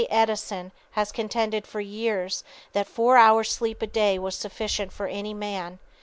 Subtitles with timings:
[0.09, 5.31] Edison has contended for years that four hours' sleep a day was sufficient for any
[5.35, 5.77] man.